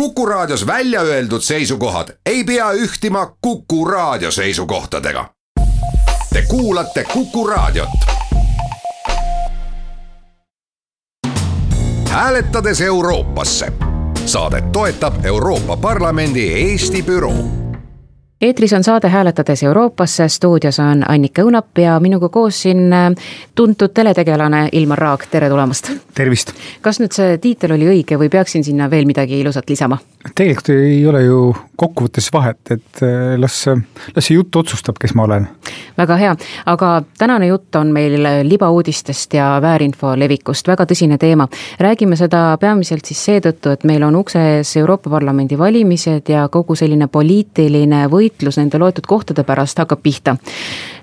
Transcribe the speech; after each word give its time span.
Kuku 0.00 0.26
Raadios 0.26 0.66
välja 0.66 1.00
öeldud 1.00 1.40
seisukohad 1.40 2.08
ei 2.26 2.44
pea 2.44 2.72
ühtima 2.72 3.36
Kuku 3.40 3.84
Raadio 3.84 4.30
seisukohtadega. 4.30 5.30
Te 6.32 6.42
kuulate 6.48 7.04
Kuku 7.04 7.46
Raadiot. 7.46 7.88
hääletades 12.08 12.80
Euroopasse. 12.80 13.72
saadet 14.24 14.72
toetab 14.72 15.24
Euroopa 15.24 15.76
Parlamendi 15.76 16.52
Eesti 16.52 17.02
büroo 17.02 17.65
eetris 18.40 18.72
on 18.72 18.84
saade 18.84 19.08
Hääletades 19.08 19.62
Euroopasse, 19.62 20.28
stuudios 20.28 20.78
on 20.78 21.02
Annika 21.08 21.42
Õunap 21.42 21.78
ja 21.78 22.00
minuga 22.00 22.28
koos 22.28 22.62
siin 22.62 22.92
äh, 22.92 23.08
tuntud 23.54 23.94
teletegelane 23.94 24.68
Ilmar 24.72 24.98
Raag, 24.98 25.24
tere 25.30 25.48
tulemast! 25.48 25.90
tervist! 26.14 26.52
kas 26.80 27.00
nüüd 27.00 27.16
see 27.16 27.38
tiitel 27.38 27.76
oli 27.78 27.88
õige 27.94 28.20
või 28.20 28.28
peaksin 28.32 28.64
sinna 28.64 28.90
veel 28.90 29.08
midagi 29.08 29.40
ilusat 29.40 29.70
lisama? 29.70 29.98
Tegelikult 30.34 30.68
ei 30.74 31.00
ole 31.06 31.22
ju 31.24 31.40
kokkuvõttes 31.76 32.28
vahet, 32.32 32.60
et 32.70 33.02
äh, 33.04 33.34
las, 33.40 33.62
las 34.16 34.28
see 34.28 34.36
jutt 34.36 34.56
otsustab, 34.56 34.98
kes 35.00 35.14
ma 35.14 35.24
olen. 35.24 35.48
väga 35.96 36.16
hea, 36.20 36.36
aga 36.66 36.90
tänane 37.18 37.48
jutt 37.48 37.76
on 37.76 37.92
meil 37.92 38.20
libauudistest 38.44 39.34
ja 39.34 39.56
väärinfo 39.62 40.14
levikust, 40.18 40.68
väga 40.68 40.84
tõsine 40.84 41.18
teema. 41.18 41.48
räägime 41.80 42.16
seda 42.16 42.58
peamiselt 42.60 43.04
siis 43.04 43.24
seetõttu, 43.24 43.72
et 43.72 43.84
meil 43.84 44.02
on 44.02 44.16
ukse 44.16 44.40
ees 44.56 44.76
Euroopa 44.76 45.10
Parlamendi 45.10 45.58
valimised 45.58 46.28
ja 46.28 46.48
kogu 46.48 46.76
selline 46.76 47.08
poliitiline 47.08 48.06
või 48.10 48.26
võitlus 48.26 48.58
nende 48.60 48.80
loetud 48.80 49.06
kohtade 49.06 49.44
pärast 49.46 49.78
hakkab 49.78 50.02
pihta. 50.02 50.36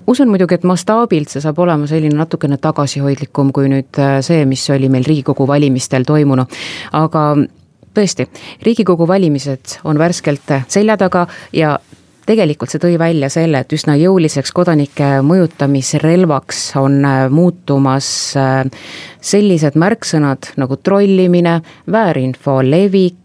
usun 0.06 0.28
muidugi, 0.28 0.58
et 0.58 0.64
mastaabilt 0.68 1.32
see 1.32 1.40
saab 1.40 1.58
olema 1.64 1.88
selline 1.88 2.16
natukene 2.18 2.58
tagasihoidlikum 2.60 3.52
kui 3.52 3.70
nüüd 3.72 4.00
äh, 4.00 4.18
see, 4.20 4.44
mis 4.44 4.64
oli 4.70 4.90
meil 4.92 5.06
Riigikogu 5.08 5.46
valimistel 5.48 6.04
toimunu, 6.04 6.44
aga 6.92 7.24
tõesti, 7.94 8.28
Riigikogu 8.62 9.08
valimised 9.08 9.78
on 9.84 9.98
värskelt 9.98 10.54
selja 10.68 10.96
taga 11.00 11.26
ja 11.52 11.78
tegelikult 12.26 12.72
see 12.72 12.82
tõi 12.82 12.98
välja 12.98 13.28
selle, 13.32 13.60
et 13.64 13.72
üsna 13.76 13.96
jõuliseks 14.00 14.52
kodanike 14.56 15.18
mõjutamisrelvaks 15.26 16.62
on 16.80 17.00
äh, 17.04 17.24
muutumas 17.30 18.08
äh, 18.40 18.62
sellised 19.20 19.76
märksõnad 19.80 20.54
nagu 20.60 20.78
trollimine, 20.80 21.60
väärinfo 21.90 22.60
levik, 22.64 23.20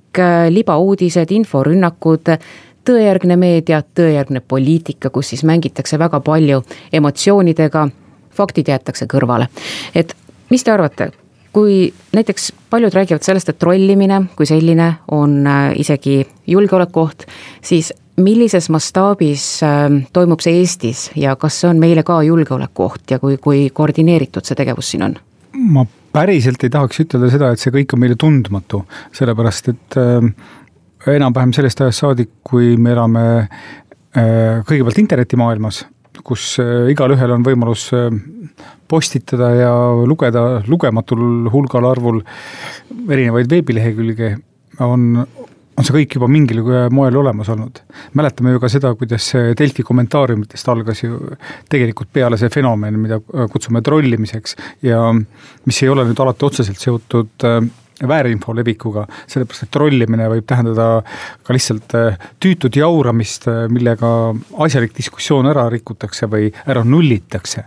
libauudised, 0.49 1.29
inforünnakud 1.31 2.31
tõejärgne 2.89 3.35
meedia, 3.37 3.83
tõejärgne 3.95 4.41
poliitika, 4.41 5.11
kus 5.13 5.29
siis 5.33 5.43
mängitakse 5.45 5.99
väga 6.01 6.19
palju 6.25 6.63
emotsioonidega, 6.93 7.87
faktid 8.35 8.71
jäetakse 8.73 9.05
kõrvale. 9.11 9.47
et 9.95 10.15
mis 10.49 10.63
te 10.63 10.71
arvate, 10.71 11.11
kui 11.53 11.93
näiteks 12.13 12.51
paljud 12.69 12.93
räägivad 12.93 13.25
sellest, 13.25 13.49
et 13.49 13.59
trollimine 13.59 14.21
kui 14.37 14.45
selline 14.49 14.93
on 15.11 15.41
äh, 15.47 15.71
isegi 15.81 16.21
julgeolekuoht, 16.47 17.25
siis 17.61 17.93
millises 18.19 18.69
mastaabis 18.69 19.45
äh, 19.63 19.87
toimub 20.13 20.43
see 20.43 20.59
Eestis 20.59 21.09
ja 21.15 21.35
kas 21.39 21.61
see 21.61 21.71
on 21.71 21.79
meile 21.81 22.03
ka 22.07 22.21
julgeolekuoht 22.23 23.11
ja 23.11 23.19
kui, 23.19 23.37
kui 23.41 23.69
koordineeritud 23.73 24.45
see 24.45 24.59
tegevus 24.59 24.93
siin 24.93 25.07
on? 25.09 25.17
ma 25.59 25.85
päriselt 26.13 26.63
ei 26.63 26.71
tahaks 26.73 27.03
ütelda 27.03 27.29
seda, 27.31 27.51
et 27.53 27.61
see 27.61 27.73
kõik 27.73 27.93
on 27.95 28.03
meile 28.03 28.17
tundmatu, 28.19 28.83
sellepärast 29.15 29.71
et 29.73 29.99
äh, 29.99 30.27
enam-vähem 31.15 31.53
sellest 31.55 31.81
ajast 31.85 32.05
saadik, 32.05 32.33
kui 32.43 32.75
me 32.77 32.93
elame 32.95 33.25
äh, 33.39 34.59
kõigepealt 34.67 35.01
internetimaailmas, 35.05 35.83
kus 36.25 36.55
äh, 36.61 36.89
igalühel 36.93 37.33
on 37.35 37.45
võimalus 37.45 37.89
äh, 37.95 38.09
postitada 38.89 39.51
ja 39.57 39.73
lugeda 40.07 40.63
lugematul 40.67 41.49
hulgal 41.53 41.89
arvul 41.91 42.23
erinevaid 43.09 43.49
veebilehekülge, 43.51 44.31
on, 44.83 45.05
on 45.19 45.87
see 45.87 45.95
kõik 45.95 46.17
juba 46.17 46.29
mingil 46.31 46.63
moel 46.95 47.19
olemas 47.21 47.51
olnud. 47.53 47.83
mäletame 48.17 48.55
ju 48.55 48.63
ka 48.63 48.71
seda, 48.71 48.93
kuidas 48.97 49.27
Delfi 49.59 49.85
kommentaariumitest 49.85 50.71
algas 50.73 51.03
ju 51.03 51.19
tegelikult 51.69 52.09
peale 52.13 52.39
see 52.41 52.49
fenomen, 52.53 52.97
mida 52.99 53.21
kutsume 53.51 53.83
trollimiseks 53.85 54.57
ja 54.87 55.03
mis 55.13 55.83
ei 55.83 55.93
ole 55.93 56.07
nüüd 56.09 56.25
alati 56.25 56.49
otseselt 56.49 56.81
seotud 56.81 57.49
väärinfo 58.07 58.55
levikuga, 58.55 59.05
sellepärast 59.27 59.65
et 59.65 59.71
trollimine 59.73 60.27
võib 60.31 60.47
tähendada 60.49 60.89
ka 61.43 61.55
lihtsalt 61.55 61.95
äh, 61.99 62.19
tüütut 62.39 62.79
jauramist, 62.79 63.49
äh, 63.51 63.65
millega 63.71 64.11
asjalik 64.65 64.95
diskussioon 64.97 65.49
ära 65.51 65.67
rikutakse 65.71 66.29
või 66.31 66.51
ära 66.67 66.85
nullitakse. 66.85 67.65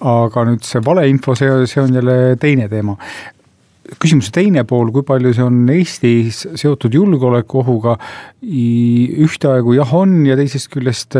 aga 0.00 0.42
nüüd 0.48 0.64
see 0.64 0.80
valeinfo, 0.84 1.34
see, 1.36 1.66
see 1.68 1.82
on 1.82 1.94
jälle 1.94 2.36
teine 2.40 2.70
teema 2.72 2.96
küsimuse 4.00 4.32
teine 4.32 4.64
pool, 4.68 4.90
kui 4.94 5.04
palju 5.06 5.32
see 5.36 5.44
on 5.44 5.58
Eestis 5.74 6.42
seotud 6.58 6.94
julgeolekuohuga, 6.94 7.96
ühtaegu 9.26 9.76
jah 9.76 9.94
on 9.98 10.22
ja 10.26 10.36
teisest 10.38 10.70
küljest 10.72 11.18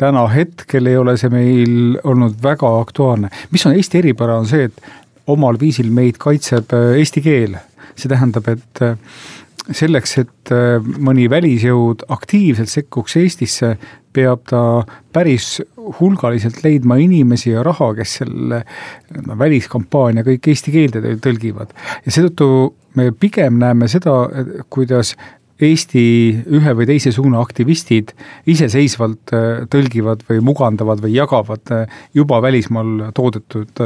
täna 0.00 0.24
hetkel 0.32 0.88
ei 0.90 0.98
ole 0.98 1.16
see 1.20 1.30
meil 1.32 1.98
olnud 2.08 2.38
väga 2.42 2.70
aktuaalne. 2.80 3.30
mis 3.50 3.66
on 3.66 3.76
Eesti 3.76 4.02
eripära, 4.02 4.38
on 4.38 4.48
see, 4.50 4.68
et 4.70 5.01
omal 5.30 5.58
viisil 5.60 5.92
meid 5.94 6.18
kaitseb 6.22 6.72
äh, 6.76 6.96
eesti 7.00 7.22
keel. 7.24 7.58
see 7.92 8.08
tähendab, 8.08 8.46
et 8.48 8.80
äh, 8.80 8.94
selleks, 9.76 10.16
et 10.22 10.52
äh, 10.54 10.78
mõni 10.80 11.28
välisjõud 11.30 12.06
aktiivselt 12.14 12.72
sekkuks 12.72 13.18
Eestisse, 13.20 13.74
peab 14.12 14.46
ta 14.48 14.62
päris 15.12 15.58
hulgaliselt 16.00 16.62
leidma 16.64 16.96
inimesi 17.00 17.52
ja 17.52 17.62
raha, 17.64 17.92
kes 17.96 18.16
selle 18.22 18.62
no, 19.26 19.36
väliskampaania 19.38 20.24
kõik 20.26 20.48
eesti 20.52 20.72
keelde 20.74 21.14
tõlgivad. 21.20 21.76
ja 22.06 22.12
seetõttu 22.12 22.48
me 22.96 23.12
pigem 23.12 23.60
näeme 23.62 23.88
seda, 23.92 24.26
kuidas 24.72 25.16
Eesti 25.62 26.02
ühe 26.58 26.72
või 26.74 26.88
teise 26.88 27.12
suuna 27.14 27.38
aktivistid 27.38 28.08
iseseisvalt 28.50 29.30
tõlgivad 29.70 30.24
või 30.26 30.40
mugandavad 30.42 30.98
või 31.04 31.12
jagavad 31.14 31.70
juba 32.16 32.40
välismaal 32.42 33.12
toodetud 33.14 33.84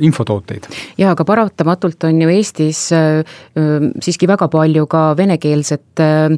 infotooteid. 0.00 0.66
jaa, 0.98 1.12
aga 1.12 1.24
paratamatult 1.24 2.04
on 2.08 2.20
ju 2.22 2.30
Eestis 2.32 2.84
äh, 2.92 3.20
äh, 3.58 3.86
siiski 4.02 4.28
väga 4.30 4.48
palju 4.52 4.86
ka 4.90 5.04
venekeelset 5.18 6.02
äh, 6.02 6.36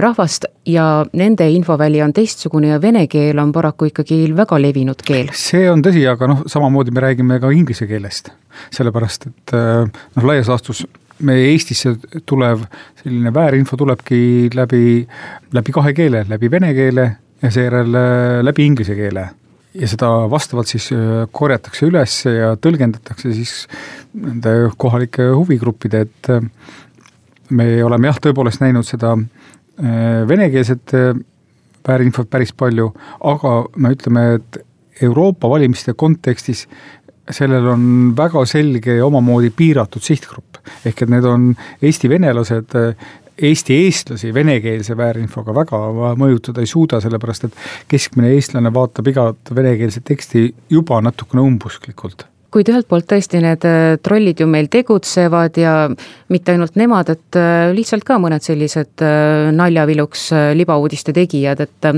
rahvast 0.00 0.48
ja 0.66 1.04
nende 1.12 1.48
infoväli 1.50 2.02
on 2.02 2.12
teistsugune 2.16 2.72
ja 2.72 2.80
vene 2.82 3.06
keel 3.10 3.38
on 3.42 3.52
paraku 3.52 3.90
ikkagi 3.90 4.18
väga 4.36 4.60
levinud 4.60 5.04
keel. 5.06 5.32
see 5.34 5.68
on 5.70 5.82
tõsi, 5.84 6.04
aga 6.10 6.30
noh, 6.30 6.44
samamoodi 6.46 6.94
me 6.94 7.04
räägime 7.04 7.40
ka 7.40 7.52
inglise 7.52 7.88
keelest. 7.90 8.32
sellepärast, 8.74 9.26
et 9.26 9.54
noh, 9.54 10.24
laias 10.24 10.48
laastus 10.48 10.84
meie 11.24 11.52
Eestisse 11.52 11.94
tulev 12.26 12.64
selline 13.02 13.30
väärinfo 13.34 13.76
tulebki 13.78 14.50
läbi, 14.54 15.06
läbi 15.54 15.72
kahe 15.72 15.92
keele, 15.94 16.24
läbi 16.28 16.50
vene 16.50 16.74
keele 16.74 17.06
ja 17.42 17.50
seejärel 17.54 17.96
läbi 18.42 18.66
inglise 18.66 18.96
keele 18.98 19.28
ja 19.74 19.90
seda 19.90 20.08
vastavalt 20.30 20.70
siis 20.70 20.88
äh, 20.94 21.24
korjatakse 21.34 21.88
üles 21.88 22.16
ja 22.28 22.54
tõlgendatakse 22.60 23.32
siis 23.34 23.54
nende 24.14 24.70
kohalike 24.80 25.30
huvigruppide, 25.34 26.04
et 26.06 26.30
äh, 26.32 26.44
me 27.54 27.68
oleme 27.84 28.10
jah, 28.10 28.20
tõepoolest 28.22 28.62
näinud 28.62 28.86
seda 28.88 29.14
äh, 29.18 30.22
venekeelset 30.30 30.94
väärinfot 31.84 32.30
päris 32.32 32.54
palju, 32.56 32.92
aga 33.28 33.56
me 33.76 33.92
ütleme, 33.96 34.28
et 34.38 34.62
Euroopa 35.04 35.50
valimiste 35.50 35.92
kontekstis 35.98 36.68
sellel 37.34 37.66
on 37.72 37.84
väga 38.16 38.44
selge 38.46 38.98
ja 38.98 39.06
omamoodi 39.06 39.50
piiratud 39.56 40.04
sihtgrupp. 40.04 40.60
ehk 40.86 41.02
et 41.02 41.10
need 41.10 41.24
on 41.28 41.50
Eesti 41.82 42.08
venelased, 42.08 42.76
Eesti 43.34 43.74
eestlasi 43.86 44.30
venekeelse 44.34 44.94
väärinfoga 44.96 45.54
väga 45.56 45.78
mõjutada 46.18 46.62
ei 46.62 46.70
suuda, 46.70 47.00
sellepärast 47.02 47.48
et 47.48 47.56
keskmine 47.90 48.30
eestlane 48.36 48.70
vaatab 48.74 49.10
igat 49.10 49.50
venekeelset 49.54 50.04
teksti 50.06 50.46
juba 50.70 51.00
natukene 51.02 51.42
umbusklikult. 51.42 52.28
Kuid 52.54 52.68
ühelt 52.70 52.86
poolt 52.86 53.08
tõesti 53.10 53.40
need 53.42 53.64
äh, 53.66 53.96
trollid 53.98 54.38
ju 54.38 54.46
meil 54.46 54.68
tegutsevad 54.70 55.58
ja 55.58 55.72
mitte 56.30 56.54
ainult 56.54 56.78
nemad, 56.78 57.10
et 57.10 57.38
äh, 57.40 57.72
lihtsalt 57.74 58.06
ka 58.06 58.20
mõned 58.22 58.46
sellised 58.46 59.02
äh, 59.02 59.50
naljaviluks 59.50 60.28
libauudiste 60.54 61.10
tegijad, 61.16 61.64
et 61.66 61.90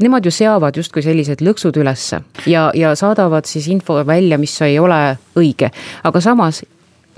nemad 0.00 0.24
ju 0.24 0.32
seavad 0.32 0.80
justkui 0.80 1.04
sellised 1.04 1.44
lõksud 1.44 1.76
ülesse 1.84 2.22
ja, 2.48 2.70
ja 2.72 2.94
saadavad 2.96 3.44
siis 3.50 3.68
info 3.68 4.00
välja, 4.08 4.40
mis 4.40 4.56
ei 4.64 4.80
ole 4.80 5.02
õige, 5.36 5.68
aga 6.08 6.24
samas 6.24 6.64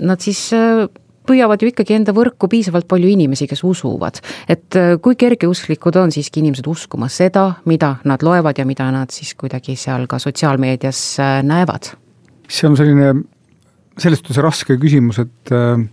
nad 0.03 0.19
siis 0.19 0.49
püüavad 1.27 1.61
ju 1.61 1.71
ikkagi 1.71 1.97
enda 1.97 2.15
võrku 2.15 2.49
piisavalt 2.51 2.87
palju 2.91 3.09
inimesi, 3.11 3.47
kes 3.49 3.63
usuvad. 3.67 4.21
et 4.49 4.75
äh, 4.79 4.95
kui 5.01 5.15
kergeusklikud 5.15 5.95
on 6.01 6.13
siiski 6.15 6.41
inimesed 6.43 6.67
uskuma 6.67 7.09
seda, 7.09 7.47
mida 7.65 7.95
nad 8.05 8.23
loevad 8.23 8.57
ja 8.57 8.65
mida 8.65 8.89
nad 8.91 9.13
siis 9.13 9.35
kuidagi 9.35 9.75
seal 9.75 10.07
ka 10.07 10.19
sotsiaalmeedias 10.19 11.03
äh, 11.19 11.39
näevad? 11.43 11.95
see 12.47 12.69
on 12.69 12.77
selline 12.77 13.13
selles 13.97 14.19
suhtes 14.21 14.41
raske 14.43 14.77
küsimus, 14.77 15.19
et 15.23 15.51
äh, 15.51 15.85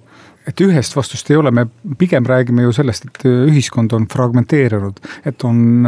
et 0.46 0.58
ühest 0.60 0.96
vastust 0.96 1.28
ei 1.30 1.36
ole, 1.38 1.52
me 1.54 1.68
pigem 1.98 2.26
räägime 2.26 2.64
ju 2.64 2.72
sellest, 2.74 3.04
et 3.06 3.26
ühiskond 3.30 3.92
on 3.94 4.08
fragmenteerunud, 4.10 4.98
et 5.24 5.44
on 5.46 5.84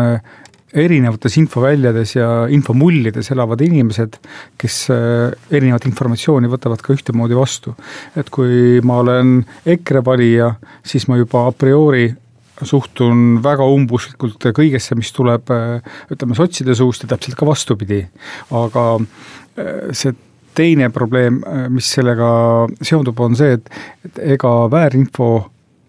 erinevates 0.74 1.36
infoväljades 1.38 2.16
ja 2.16 2.28
infomullides 2.50 3.30
elavad 3.34 3.62
inimesed, 3.64 4.18
kes 4.60 4.80
äh, 4.92 5.30
erinevat 5.54 5.86
informatsiooni 5.88 6.50
võtavad 6.50 6.82
ka 6.82 6.94
ühtemoodi 6.96 7.38
vastu. 7.38 7.74
et 8.16 8.30
kui 8.30 8.80
ma 8.82 8.98
olen 9.04 9.38
EKRE 9.66 10.04
valija, 10.04 10.54
siis 10.86 11.06
ma 11.08 11.18
juba 11.20 11.46
a 11.48 11.52
priori 11.52 12.08
suhtun 12.62 13.40
väga 13.42 13.66
umbusklikult 13.66 14.50
kõigesse, 14.54 14.98
mis 14.98 15.12
tuleb 15.14 15.50
äh, 15.54 15.80
ütleme 16.10 16.36
sotside 16.38 16.74
suust 16.74 17.04
ja 17.04 17.14
täpselt 17.14 17.38
ka 17.38 17.46
vastupidi. 17.46 18.04
aga 18.50 18.86
äh, 18.98 19.90
see 19.92 20.14
teine 20.54 20.86
probleem, 20.94 21.40
mis 21.74 21.88
sellega 21.96 22.28
seondub, 22.78 23.18
on 23.18 23.34
see, 23.34 23.56
et, 23.56 23.70
et 24.06 24.20
ega 24.36 24.52
väärinfo 24.70 25.30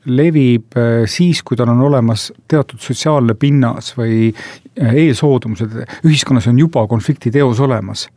levib 0.05 0.77
äh, 0.77 1.03
siis, 1.09 1.41
kui 1.43 1.57
tal 1.57 1.71
on 1.73 1.81
olemas 1.87 2.29
teatud 2.47 2.81
sotsiaalne 2.81 3.35
pinnas 3.39 3.93
või 3.97 4.29
äh, 4.29 4.93
eelsoodumused, 5.05 5.73
ühiskonnas 6.05 6.47
on 6.51 6.59
juba 6.59 6.85
konfliktiteos 6.87 7.59
olemas. 7.65 8.07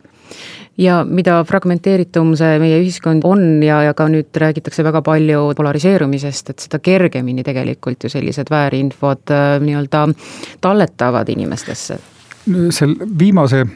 Ja 0.79 1.01
mida 1.03 1.41
fragmenteeritum 1.49 2.37
see 2.39 2.59
meie 2.63 2.77
ühiskond 2.79 3.25
on 3.27 3.63
ja, 3.65 3.81
ja 3.89 3.97
ka 3.99 4.07
nüüd 4.13 4.37
räägitakse 4.39 4.85
väga 4.87 5.03
palju 5.03 5.49
polariseerumisest, 5.59 6.53
et 6.53 6.67
seda 6.69 6.79
kergemini 6.79 7.43
tegelikult 7.47 8.07
ju 8.07 8.13
sellised 8.13 8.53
väärinfod 8.53 9.35
äh, 9.35 9.57
nii-öelda 9.65 10.07
talletavad 10.61 11.29
inimestesse. 11.35 11.99
seal 12.71 12.95
viimase 13.19 13.67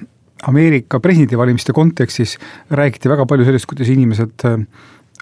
Ameerika 0.42 0.98
presidendivalimiste 1.00 1.72
kontekstis 1.72 2.36
räägiti 2.70 3.08
väga 3.08 3.26
palju 3.26 3.44
sellest, 3.46 3.66
kuidas 3.70 3.88
inimesed 3.88 4.42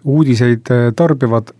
uudiseid 0.08 0.70
tarbivad 0.96 1.50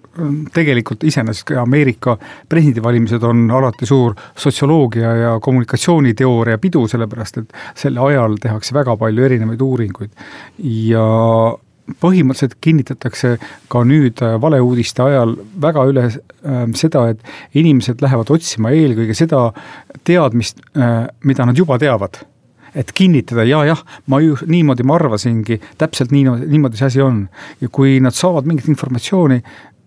tegelikult 0.54 1.04
iseenesest 1.04 1.46
ka 1.50 1.62
Ameerika 1.62 2.16
presidendivalimised 2.48 3.24
on 3.26 3.48
alati 3.50 3.86
suur 3.86 4.14
sotsioloogia 4.36 5.14
ja 5.16 5.32
kommunikatsiooniteooria 5.42 6.58
pidu, 6.58 6.86
sellepärast 6.88 7.42
et 7.42 7.58
selle 7.78 8.00
ajal 8.10 8.38
tehakse 8.42 8.74
väga 8.74 8.96
palju 9.00 9.26
erinevaid 9.26 9.60
uuringuid. 9.66 10.10
ja 10.58 11.04
põhimõtteliselt 12.00 12.58
kinnitatakse 12.62 13.36
ka 13.68 13.82
nüüd 13.86 14.20
valeuudiste 14.42 15.02
ajal 15.02 15.34
väga 15.62 15.84
üle 15.90 16.06
äh, 16.06 16.64
seda, 16.78 17.08
et 17.10 17.22
inimesed 17.58 18.02
lähevad 18.04 18.30
otsima 18.30 18.70
eelkõige 18.76 19.16
seda 19.18 19.48
teadmist 20.06 20.62
äh,, 20.76 21.08
mida 21.24 21.48
nad 21.48 21.58
juba 21.58 21.78
teavad 21.82 22.22
et 22.74 22.92
kinnitada 22.94 23.44
ja 23.48 23.64
jah, 23.66 23.80
ma 24.06 24.20
ju 24.22 24.36
niimoodi 24.46 24.84
ma 24.86 24.94
arvasingi, 24.98 25.58
täpselt 25.78 26.12
nii, 26.14 26.26
niimoodi 26.52 26.78
see 26.78 26.86
asi 26.86 27.02
on. 27.02 27.24
ja 27.60 27.68
kui 27.72 27.98
nad 28.02 28.14
saavad 28.14 28.46
mingit 28.46 28.68
informatsiooni, 28.70 29.40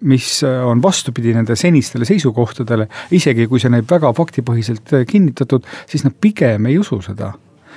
mis 0.03 0.43
äh, 0.43 0.61
on 0.67 0.81
vastupidi 0.83 1.33
nende 1.35 1.55
senistele 1.59 2.07
seisukohtadele, 2.07 2.87
isegi 3.15 3.47
kui 3.49 3.61
see 3.61 3.71
näib 3.73 3.89
väga 3.89 4.11
faktipõhiselt 4.15 4.93
äh, 4.93 5.05
kinnitatud, 5.09 5.65
siis 5.89 6.05
nad 6.05 6.15
pigem 6.21 6.67
ei 6.69 6.77
usu 6.81 6.99
seda 7.05 7.33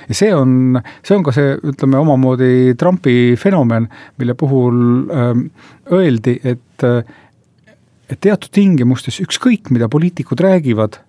ja 0.07 0.15
see 0.15 0.33
on, 0.35 0.77
see 1.05 1.15
on 1.17 1.23
ka 1.25 1.33
see, 1.35 1.55
ütleme 1.71 1.99
omamoodi 1.99 2.75
Trumpi 2.79 3.35
fenomen, 3.39 3.89
mille 4.19 4.35
puhul 4.39 4.77
ähm, 5.11 5.47
öeldi, 5.91 6.37
et 6.43 6.85
äh, 6.87 7.01
et 8.07 8.21
teatud 8.23 8.47
tingimustes 8.55 9.17
ükskõik, 9.19 9.67
mida 9.75 9.89
poliitikud 9.91 10.39
räägivad, 10.39 11.01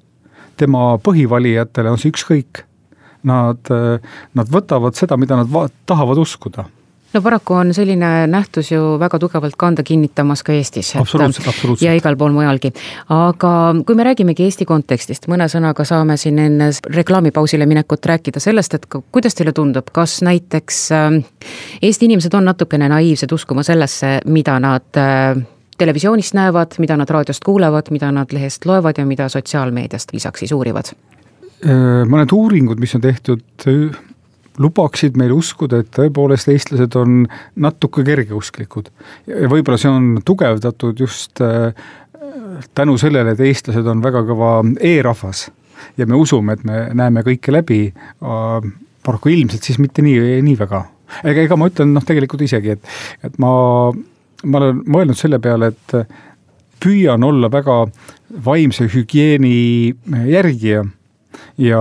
tema 0.58 0.96
põhivalijatele 0.98 1.92
on 1.92 2.00
see 2.02 2.10
ükskõik. 2.10 2.64
Nad, 3.28 3.70
nad 4.34 4.50
võtavad 4.50 4.98
seda, 4.98 5.14
mida 5.18 5.36
nad 5.38 5.46
va-, 5.50 5.68
tahavad 5.86 6.18
uskuda 6.22 6.64
no 7.12 7.22
paraku 7.22 7.54
on 7.54 7.74
selline 7.74 8.26
nähtus 8.26 8.70
ju 8.72 8.98
väga 9.00 9.18
tugevalt 9.18 9.56
kanda 9.56 9.82
kinnitamas 9.82 10.42
ka 10.42 10.52
Eestis. 10.52 10.96
absoluutselt, 10.96 11.48
absoluutselt. 11.48 11.86
ja 11.86 11.94
igal 11.94 12.16
pool 12.16 12.32
mujalgi. 12.32 12.72
aga 13.08 13.52
kui 13.86 13.96
me 13.96 14.04
räägimegi 14.04 14.44
Eesti 14.44 14.64
kontekstist, 14.68 15.28
mõne 15.28 15.48
sõnaga 15.48 15.84
saame 15.88 16.16
siin 16.16 16.38
enne 16.38 16.70
reklaamipausile 16.94 17.66
minekut 17.66 18.06
rääkida 18.06 18.40
sellest, 18.40 18.74
et 18.74 18.86
kuidas 18.88 19.34
teile 19.38 19.52
tundub, 19.52 19.88
kas 19.92 20.20
näiteks 20.22 20.82
ähm, 20.92 21.20
Eesti 21.82 22.10
inimesed 22.10 22.34
on 22.34 22.44
natukene 22.44 22.88
naiivsed 22.88 23.32
uskuma 23.32 23.62
sellesse, 23.62 24.18
mida 24.26 24.58
nad 24.60 25.00
äh, 25.00 25.38
televisioonist 25.78 26.34
näevad, 26.34 26.76
mida 26.78 26.96
nad 26.96 27.10
raadiost 27.10 27.44
kuulevad, 27.44 27.92
mida 27.94 28.12
nad 28.12 28.32
lehest 28.32 28.66
loevad 28.66 28.98
ja 28.98 29.06
mida 29.06 29.28
sotsiaalmeediast 29.28 30.12
lisaks 30.12 30.44
siis 30.44 30.52
uurivad? 30.52 30.92
Äh, 31.64 32.04
mõned 32.06 32.32
uuringud, 32.34 32.78
mis 32.78 32.94
on 32.94 33.02
tehtud 33.02 33.42
lubaksid 34.58 35.16
meil 35.20 35.32
uskuda, 35.36 35.82
et 35.82 35.90
tõepoolest 35.94 36.50
eestlased 36.52 36.96
on 36.98 37.22
natuke 37.56 38.04
kergeusklikud. 38.06 38.90
ja 39.26 39.48
võib-olla 39.50 39.78
see 39.80 39.92
on 39.92 40.10
tugevdatud 40.24 41.00
just 41.00 41.42
äh, 41.44 41.72
tänu 42.74 42.98
sellele, 42.98 43.32
et 43.32 43.40
eestlased 43.40 43.86
on 43.86 44.02
väga 44.04 44.24
kõva 44.28 44.52
e-rahvas 44.80 45.48
ja 45.98 46.06
me 46.06 46.18
usume, 46.18 46.54
et 46.54 46.64
me 46.66 46.86
näeme 46.96 47.22
kõike 47.26 47.52
läbi, 47.54 47.80
paraku 48.18 49.32
ilmselt 49.32 49.66
siis 49.66 49.78
mitte 49.82 50.02
nii, 50.04 50.40
nii 50.44 50.56
väga. 50.58 50.84
ega, 51.22 51.44
ega 51.46 51.58
ma 51.58 51.68
ütlen 51.70 51.94
noh, 51.94 52.04
tegelikult 52.04 52.42
isegi, 52.44 52.76
et, 52.76 52.94
et 53.24 53.38
ma, 53.42 53.50
ma 54.44 54.60
olen 54.62 54.82
mõelnud 54.86 55.18
selle 55.18 55.40
peale, 55.42 55.72
et 55.72 55.96
püüan 56.82 57.24
olla 57.24 57.50
väga 57.50 57.80
vaimse 58.44 58.86
hügieeni 58.92 59.94
järgija 60.28 60.84
ja 61.58 61.80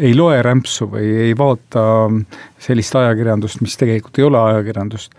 ei 0.00 0.14
loe 0.16 0.40
rämpsu 0.42 0.88
või 0.90 1.10
ei 1.26 1.34
vaata 1.38 1.82
sellist 2.60 2.96
ajakirjandust, 2.96 3.60
mis 3.60 3.76
tegelikult 3.80 4.18
ei 4.18 4.26
ole 4.26 4.40
ajakirjandust, 4.40 5.12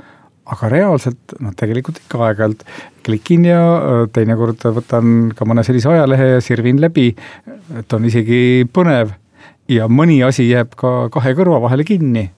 aga 0.52 0.70
reaalselt 0.74 1.36
noh, 1.40 1.54
tegelikult 1.58 2.02
ikka 2.02 2.22
aeg-ajalt 2.28 2.66
klikin 3.06 3.46
ja 3.46 3.62
äh, 3.62 4.04
teinekord 4.14 4.66
võtan 4.78 5.32
ka 5.38 5.48
mõne 5.48 5.64
sellise 5.66 5.92
ajalehe 5.94 6.34
ja 6.36 6.44
sirvin 6.44 6.82
läbi, 6.82 7.12
et 7.78 7.94
on 7.94 8.06
isegi 8.10 8.68
põnev 8.74 9.14
ja 9.72 9.88
mõni 9.88 10.20
asi 10.26 10.50
jääb 10.50 10.74
ka 10.80 11.10
kahe 11.14 11.36
kõrva 11.38 11.62
vahele 11.68 11.86
kinni. 11.88 12.30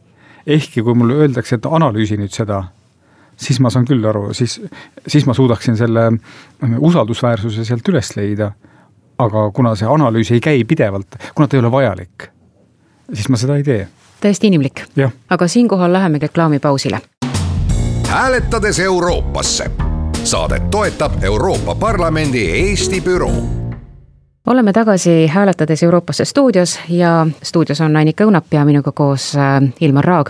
ehkki 0.43 0.81
kui 0.83 0.93
mulle 0.93 1.15
öeldakse, 1.23 1.55
et 1.55 1.65
analüüsi 1.65 2.17
nüüd 2.19 2.33
seda, 2.35 2.65
siis 3.39 3.61
ma 3.63 3.69
saan 3.71 3.85
küll 3.87 4.03
aru, 4.05 4.33
siis, 4.35 4.59
siis 5.07 5.25
ma 5.25 5.33
suudaksin 5.33 5.77
selle 5.79 6.09
usaldusväärsuse 6.83 7.63
sealt 7.65 7.87
üles 7.87 8.11
leida 8.17 8.51
aga 9.17 9.51
kuna 9.51 9.75
see 9.75 9.87
analüüs 9.89 10.31
ei 10.33 10.39
käi 10.39 10.63
pidevalt, 10.63 11.15
kuna 11.35 11.47
ta 11.47 11.57
ei 11.57 11.59
ole 11.59 11.71
vajalik, 11.71 12.29
siis 13.13 13.29
ma 13.29 13.37
seda 13.37 13.55
ei 13.55 13.63
tee. 13.63 13.87
täiesti 14.21 14.47
inimlik. 14.47 14.85
aga 15.29 15.47
siinkohal 15.47 15.93
lähemegi 15.93 16.27
reklaamipausile. 16.27 17.01
hääletades 18.07 18.79
Euroopasse. 18.79 19.71
Saadet 20.23 20.69
toetab 20.71 21.23
Euroopa 21.23 21.75
Parlamendi 21.75 22.51
Eesti 22.51 23.01
büroo 23.01 23.63
oleme 24.47 24.73
tagasi 24.73 25.27
Hääletades 25.27 25.83
Euroopasse 25.83 26.25
stuudios 26.25 26.79
ja 26.89 27.27
stuudios 27.43 27.81
on 27.81 27.95
Annika 27.95 28.23
Õunap 28.23 28.45
ja 28.51 28.65
minuga 28.65 28.91
koos 28.91 29.35
äh, 29.35 29.73
Ilmar 29.81 30.05
Raag. 30.05 30.29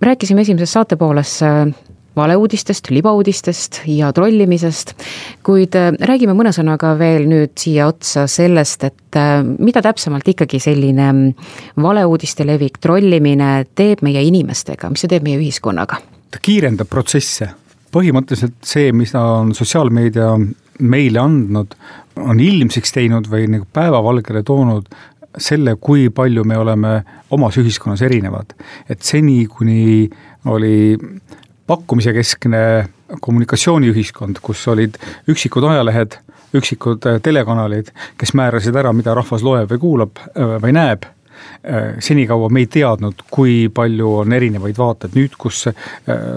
rääkisime 0.00 0.40
esimeses 0.40 0.72
saatepooles 0.72 1.42
äh, 1.42 1.74
valeuudistest, 2.16 2.90
libauudistest 2.90 3.82
ja 3.90 4.12
trollimisest, 4.16 4.94
kuid 5.46 5.76
äh, 5.78 5.92
räägime 6.10 6.36
mõne 6.36 6.52
sõnaga 6.56 6.94
veel 6.98 7.26
nüüd 7.30 7.54
siia 7.60 7.90
otsa 7.90 8.26
sellest, 8.30 8.86
et 8.88 9.18
äh, 9.20 9.40
mida 9.44 9.82
täpsemalt 9.84 10.28
ikkagi 10.32 10.60
selline 10.62 11.10
mm, 11.12 11.50
valeuudiste 11.82 12.46
levik, 12.48 12.80
trollimine 12.82 13.66
teeb 13.76 14.04
meie 14.06 14.24
inimestega, 14.26 14.90
mis 14.92 15.04
see 15.04 15.12
teeb 15.12 15.26
meie 15.26 15.40
ühiskonnaga? 15.42 16.00
ta 16.32 16.40
kiirendab 16.42 16.88
protsesse, 16.90 17.48
põhimõtteliselt 17.94 18.58
see, 18.66 18.90
mida 18.96 19.22
on 19.38 19.52
sotsiaalmeedia 19.56 20.32
meile 20.80 21.20
andnud, 21.22 21.76
on 22.20 22.40
ilmsiks 22.40 22.92
teinud 22.92 23.28
või 23.30 23.46
nagu 23.52 23.68
päevavalgele 23.72 24.42
toonud 24.44 24.88
selle, 25.36 25.76
kui 25.80 26.08
palju 26.10 26.44
me 26.48 26.56
oleme 26.58 26.92
omas 27.30 27.58
ühiskonnas 27.60 28.02
erinevad. 28.02 28.54
et 28.88 29.02
seni, 29.02 29.46
kuni 29.46 30.08
oli 30.44 30.96
pakkumise 31.66 32.14
keskne 32.16 32.62
kommunikatsiooniühiskond, 33.20 34.40
kus 34.42 34.62
olid 34.68 34.96
üksikud 35.30 35.66
ajalehed, 35.70 36.18
üksikud 36.56 37.06
äh, 37.06 37.20
telekanalid, 37.22 37.92
kes 38.18 38.34
määrasid 38.38 38.76
ära, 38.76 38.94
mida 38.96 39.14
rahvas 39.16 39.44
loeb 39.46 39.70
või 39.74 39.82
kuulab 39.82 40.22
äh, 40.22 40.56
või 40.62 40.74
näeb 40.76 41.06
äh, 41.06 41.98
senikaua 42.02 42.48
me 42.52 42.64
ei 42.64 42.70
teadnud, 42.72 43.26
kui 43.30 43.68
palju 43.74 44.12
on 44.22 44.36
erinevaid 44.36 44.78
vaateid, 44.78 45.14
nüüd, 45.18 45.36
kus 45.38 45.66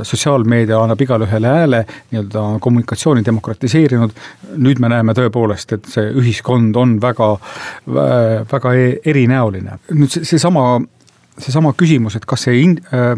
sotsiaalmeedia 0.10 0.80
annab 0.82 1.02
igale 1.06 1.30
ühele 1.30 1.54
hääle, 1.54 1.84
nii-öelda 2.12 2.46
kommunikatsiooni 2.62 3.26
demokratiseerinud, 3.26 4.16
nüüd 4.58 4.82
me 4.82 4.94
näeme 4.94 5.16
tõepoolest, 5.18 5.78
et 5.78 5.90
see 5.90 6.14
ühiskond 6.22 6.78
on 6.80 6.98
väga, 7.02 7.36
väga 8.52 8.78
e-, 8.78 8.96
erinäoline. 9.14 9.80
nüüd 9.94 10.18
see, 10.20 10.42
seesama 11.40 11.74
küsimus, 11.78 12.18
et 12.18 12.26
kas 12.30 12.48
see 12.48 12.62
in, 12.64 12.78
äh, 12.94 13.14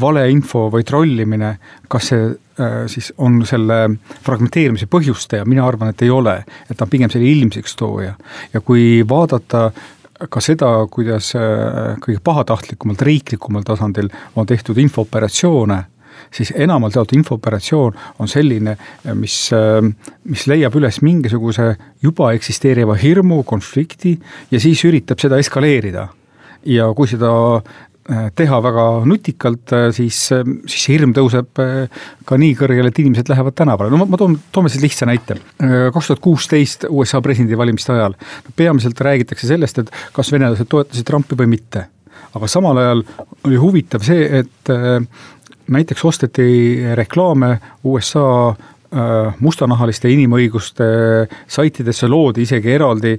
valeinfo 0.00 0.66
või 0.72 0.86
trollimine, 0.86 1.56
kas 1.92 2.10
see 2.12 2.28
äh, 2.28 2.78
siis 2.90 3.12
on 3.18 3.40
selle 3.48 3.80
fragmenteerimise 4.26 4.88
põhjustaja, 4.90 5.46
mina 5.48 5.66
arvan, 5.66 5.92
et 5.92 6.06
ei 6.06 6.10
ole. 6.10 6.38
et 6.70 6.76
ta 6.76 6.86
on 6.86 6.92
pigem 6.92 7.12
selle 7.12 7.28
ilmsiks 7.30 7.76
tooja 7.76 8.14
ja 8.52 8.60
kui 8.60 9.04
vaadata 9.08 9.70
ka 10.30 10.40
seda, 10.40 10.70
kuidas 10.90 11.34
äh, 11.36 11.96
kõige 12.00 12.22
pahatahtlikumalt 12.24 13.02
riiklikumal 13.02 13.66
tasandil 13.66 14.08
on 14.36 14.46
tehtud 14.46 14.78
infooperatsioone 14.78 15.84
siis 16.32 16.52
enamalt 16.56 16.94
jaolt 16.96 17.12
infooperatsioon 17.12 17.96
on 18.18 18.28
selline, 18.28 18.76
mis, 19.14 19.36
äh, 19.52 19.80
mis 20.24 20.46
leiab 20.50 20.76
üles 20.80 21.02
mingisuguse 21.04 21.74
juba 22.02 22.32
eksisteeriva 22.36 22.96
hirmu, 23.00 23.42
konflikti 23.44 24.16
ja 24.50 24.60
siis 24.60 24.84
üritab 24.88 25.20
seda 25.22 25.38
eskaleerida 25.42 26.08
ja 26.66 26.90
kui 26.94 27.08
seda 27.08 27.62
Äh, 28.06 28.28
teha 28.38 28.58
väga 28.62 28.82
nutikalt, 29.02 29.72
äh, 29.74 29.88
siis, 29.90 30.28
äh, 30.30 30.44
siis 30.70 30.84
see 30.84 30.94
hirm 30.94 31.10
tõuseb 31.10 31.58
ka 31.58 32.36
nii 32.38 32.52
kõrgele, 32.54 32.92
et 32.92 33.00
inimesed 33.02 33.26
lähevad 33.32 33.56
tänavale, 33.58 33.90
no 33.90 33.98
ma, 33.98 34.06
ma 34.12 34.20
toon, 34.20 34.36
toome 34.54 34.70
siis 34.70 34.84
lihtsa 34.84 35.08
näite. 35.10 35.34
kaks 35.58 36.12
tuhat 36.12 36.22
kuusteist 36.22 36.86
USA 36.86 37.18
presidendivalimiste 37.24 37.96
ajal 37.96 38.14
peamiselt 38.54 39.00
räägitakse 39.02 39.50
sellest, 39.50 39.80
et 39.82 39.90
kas 40.14 40.30
venelased 40.30 40.70
toetasid 40.70 41.08
Trumpi 41.08 41.34
või 41.40 41.50
mitte. 41.56 41.88
aga 42.36 42.46
samal 42.46 42.78
ajal 42.78 43.02
oli 43.48 43.58
huvitav 43.58 44.06
see, 44.06 44.42
et 44.44 44.70
näiteks 45.66 46.04
osteti 46.04 46.46
reklaame 46.94 47.56
USA 47.82 48.54
mustanahaliste 49.40 50.08
inimõiguste 50.12 50.86
saitidesse, 51.48 52.06
loodi 52.06 52.46
isegi 52.46 52.70
eraldi 52.70 53.16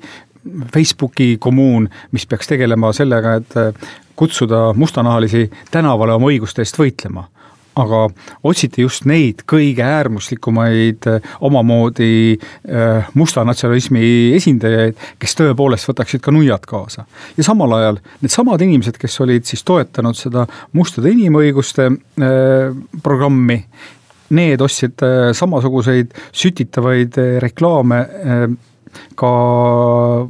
Facebooki 0.73 1.37
kommuun, 1.39 1.89
mis 2.11 2.25
peaks 2.25 2.47
tegelema 2.47 2.93
sellega, 2.93 3.37
et 3.41 3.81
kutsuda 4.17 4.73
mustanahalisi 4.73 5.49
tänavale 5.71 6.15
oma 6.17 6.31
õiguste 6.31 6.63
eest 6.65 6.79
võitlema 6.79 7.27
aga 7.77 8.03
otsiti 8.47 8.83
just 8.83 9.05
neid 9.09 9.43
kõige 9.49 9.85
äärmuslikumaid 9.85 11.07
omamoodi 11.45 12.37
äh, 12.37 13.09
musta 13.17 13.43
natsionalismi 13.47 14.33
esindajaid, 14.37 14.97
kes 15.21 15.37
tõepoolest 15.39 15.89
võtaksid 15.89 16.23
ka 16.23 16.33
nuiad 16.33 16.65
kaasa. 16.69 17.05
ja 17.37 17.45
samal 17.45 17.77
ajal 17.79 18.01
needsamad 18.23 18.63
inimesed, 18.65 18.97
kes 18.99 19.19
olid 19.25 19.45
siis 19.49 19.63
toetanud 19.67 20.17
seda 20.17 20.47
mustade 20.77 21.13
inimõiguste 21.13 21.89
äh, 21.91 22.73
programmi, 23.03 23.61
need 24.37 24.61
ostsid 24.61 25.05
äh, 25.05 25.29
samasuguseid 25.37 26.15
sütitavaid 26.35 27.21
reklaame 27.43 28.01
ka 29.19 29.31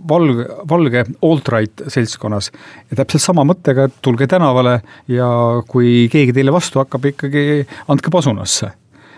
valge, 0.09 0.47
valge 0.69 1.05
alt-right 1.21 1.87
seltskonnas. 1.93 2.51
ja 2.89 2.99
täpselt 3.01 3.23
sama 3.23 3.45
mõttega, 3.47 3.87
et 3.87 4.01
tulge 4.01 4.27
tänavale 4.27 4.81
ja 5.11 5.29
kui 5.67 6.07
keegi 6.11 6.35
teile 6.35 6.53
vastu 6.55 6.83
hakkab, 6.83 7.09
ikkagi 7.13 7.65
andke 7.87 8.13
pasunasse 8.13 8.71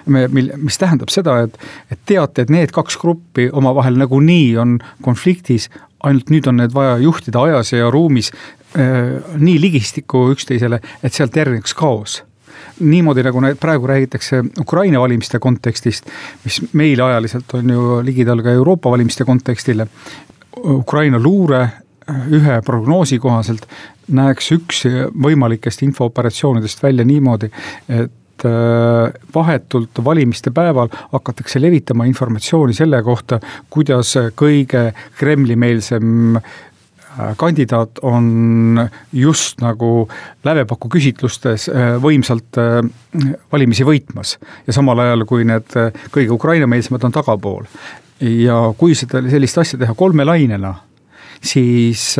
me, 0.09 0.27
mil, 0.33 0.51
mis 0.57 0.77
tähendab 0.79 1.11
seda, 1.13 1.39
et, 1.45 1.57
et 1.91 1.99
teate, 2.09 2.45
et 2.45 2.53
need 2.53 2.73
kaks 2.75 2.97
gruppi 3.01 3.49
omavahel 3.53 3.99
nagunii 3.99 4.55
on 4.61 4.77
konfliktis, 5.05 5.69
ainult 6.05 6.31
nüüd 6.33 6.47
on 6.49 6.59
need 6.61 6.73
vaja 6.75 6.97
juhtida 7.03 7.43
ajas 7.49 7.73
ja 7.75 7.91
ruumis 7.91 8.31
äh, 8.31 9.19
nii 9.37 9.59
ligistikku 9.61 10.29
üksteisele, 10.33 10.81
et 11.03 11.15
sealt 11.15 11.35
järgneks 11.35 11.75
kaos 11.77 12.21
niimoodi, 12.79 13.23
nagu 13.23 13.41
praegu 13.59 13.87
räägitakse 13.87 14.43
Ukraina 14.61 14.99
valimiste 14.99 15.39
kontekstist, 15.39 16.07
mis 16.43 16.61
meil 16.73 17.01
ajaliselt 17.01 17.53
on 17.53 17.69
ju 17.69 17.99
ligidal 18.05 18.43
ka 18.43 18.51
Euroopa 18.51 18.91
valimiste 18.91 19.25
kontekstile. 19.25 19.87
Ukraina 20.63 21.19
luure 21.19 21.67
ühe 22.09 22.61
prognoosi 22.65 23.19
kohaselt 23.21 23.67
näeks 24.09 24.51
üks 24.55 24.85
võimalikest 25.13 25.83
infooperatsioonidest 25.85 26.81
välja 26.83 27.05
niimoodi, 27.05 27.51
et 27.89 28.45
äh, 28.45 29.13
vahetult 29.35 30.01
valimiste 30.03 30.51
päeval 30.51 30.89
hakatakse 31.11 31.61
levitama 31.61 32.07
informatsiooni 32.09 32.73
selle 32.73 33.03
kohta, 33.05 33.39
kuidas 33.69 34.15
kõige 34.39 34.89
Kremli-meelsem 35.19 36.39
Äh, 36.39 36.68
kandidaat 37.37 38.01
on 38.05 38.89
just 39.13 39.61
nagu 39.63 40.07
lävepaku 40.45 40.89
küsitlustes 40.95 41.69
äh, 41.71 41.95
võimsalt 42.01 42.59
äh, 42.61 42.81
valimisi 43.51 43.87
võitmas 43.87 44.37
ja 44.67 44.75
samal 44.75 45.01
ajal, 45.05 45.25
kui 45.29 45.47
need 45.47 45.75
kõige 46.13 46.35
Ukraina-meelsemad 46.35 47.07
on 47.07 47.15
tagapool. 47.15 47.65
ja 48.19 48.61
kui 48.77 48.95
seda, 48.95 49.21
sellist 49.31 49.57
asja 49.57 49.79
teha 49.79 49.95
kolme 49.95 50.25
lainena, 50.27 50.73
siis 51.39 52.17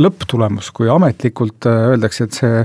lõpptulemus, 0.00 0.70
kui 0.72 0.88
ametlikult 0.88 1.66
öeldakse, 1.68 2.24
et 2.24 2.36
see 2.38 2.62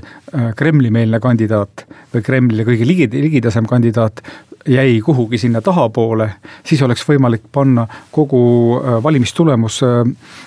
Kremli-meelne 0.57 1.19
kandidaat 1.24 1.84
või 2.13 2.24
Kremlile 2.24 2.63
kõige 2.67 2.88
ligi, 2.88 3.10
ligitasem 3.12 3.67
kandidaat 3.67 4.22
jäi 4.67 5.01
kuhugi 5.01 5.38
sinna 5.38 5.62
tahapoole, 5.62 6.29
siis 6.65 6.81
oleks 6.81 7.03
võimalik 7.07 7.48
panna 7.51 7.88
kogu 8.12 8.41
äh, 8.77 8.98
valimistulemus 9.03 9.79
äh, 9.84 10.01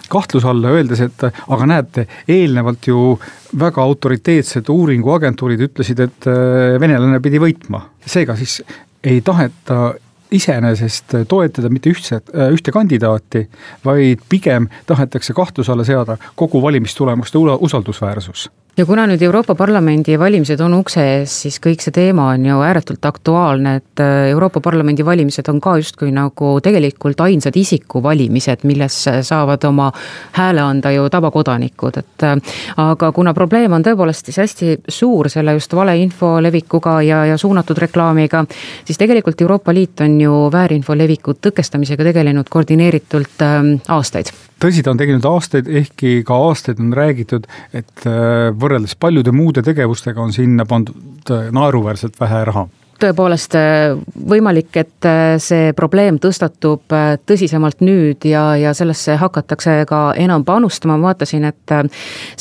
kahtluse 0.09 0.49
alla, 0.49 0.75
öeldes, 0.77 1.01
et 1.05 1.25
aga 1.25 1.67
näete, 1.67 2.07
eelnevalt 2.29 2.91
ju 2.91 3.15
väga 3.59 3.83
autoriteetsed 3.83 4.69
uuringuagentuurid 4.69 5.65
ütlesid, 5.71 6.05
et 6.05 6.31
äh, 6.31 6.77
venelane 6.81 7.21
pidi 7.21 7.41
võitma. 7.43 7.87
seega 8.07 8.37
siis 8.37 8.61
ei 9.05 9.21
taheta 9.25 9.95
iseenesest 10.31 11.15
toetada 11.29 11.69
mitte 11.69 11.91
ühtset, 11.91 12.31
ühte 12.55 12.73
kandidaati, 12.73 13.47
vaid 13.85 14.23
pigem 14.29 14.69
tahetakse 14.87 15.35
kahtluse 15.37 15.73
alla 15.73 15.85
seada 15.85 16.17
kogu 16.37 16.63
valimistulemuste 16.63 17.39
usaldusväärsus 17.39 18.49
ja 18.77 18.87
kuna 18.87 19.07
nüüd 19.11 19.23
Euroopa 19.23 19.55
Parlamendi 19.55 20.19
valimised 20.19 20.61
on 20.63 20.75
ukse 20.79 21.03
ees, 21.17 21.35
siis 21.45 21.59
kõik 21.63 21.83
see 21.83 21.95
teema 21.95 22.29
on 22.35 22.45
ju 22.47 22.61
ääretult 22.65 23.05
aktuaalne, 23.07 23.75
et 23.81 24.03
äh, 24.03 24.31
Euroopa 24.31 24.61
Parlamendi 24.65 25.05
valimised 25.07 25.49
on 25.53 25.61
ka 25.61 25.77
justkui 25.81 26.13
nagu 26.15 26.53
tegelikult 26.65 27.21
ainsad 27.27 27.57
isikuvalimised, 27.57 28.65
milles 28.69 28.99
saavad 29.27 29.65
oma 29.69 29.91
hääle 30.39 30.65
anda 30.65 30.93
ju 30.95 31.09
tavakodanikud, 31.13 32.01
et 32.03 32.27
äh, 32.27 32.37
aga 32.81 33.13
kuna 33.17 33.35
probleem 33.37 33.75
on 33.77 33.87
tõepoolest 33.87 34.31
siis 34.31 34.41
hästi 34.45 34.77
suur 34.89 35.31
selle 35.33 35.57
just 35.59 35.75
valeinfo 35.77 36.37
levikuga 36.43 37.01
ja, 37.07 37.25
ja 37.33 37.39
suunatud 37.41 37.79
reklaamiga, 37.79 38.45
siis 38.85 39.01
tegelikult 39.01 39.41
Euroopa 39.41 39.75
Liit 39.75 40.01
on 40.05 40.21
ju 40.21 40.37
väärinfo 40.53 40.97
leviku 40.99 41.35
tõkestamisega 41.41 42.11
tegelenud 42.13 42.49
koordineeritult 42.51 43.45
ähm, 43.47 43.75
aastaid 43.89 44.33
tõsi, 44.61 44.85
ta 44.85 44.93
on 44.93 45.01
tegelenud 45.01 45.29
aastaid, 45.31 45.69
ehkki 45.81 46.21
ka 46.27 46.37
aastaid 46.49 46.83
on 46.83 46.93
räägitud, 46.97 47.49
et 47.73 48.07
äh, 48.09 48.51
võrreldes 48.53 48.97
paljude 49.01 49.33
muude 49.35 49.65
tegevustega 49.67 50.23
on 50.23 50.35
sinna 50.37 50.67
pandud 50.69 51.33
äh, 51.33 51.49
naeruväärselt 51.55 52.21
vähe 52.21 52.45
raha 52.51 52.69
tõepoolest 53.01 53.55
äh, 53.59 53.95
võimalik, 54.31 54.71
et 54.81 55.07
äh, 55.09 55.35
see 55.43 55.73
probleem 55.77 56.19
tõstatub 56.23 56.93
äh, 56.95 57.15
tõsisemalt 57.27 57.83
nüüd 57.85 58.25
ja, 58.29 58.43
ja 58.61 58.73
sellesse 58.77 59.17
hakatakse 59.21 59.81
ka 59.89 60.01
enam 60.21 60.45
panustama, 60.47 60.99
ma 61.01 61.11
vaatasin, 61.11 61.47
et 61.49 61.75